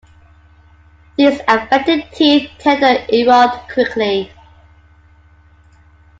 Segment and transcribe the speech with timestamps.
[1.15, 4.31] These affected teeth tend to erode quickly.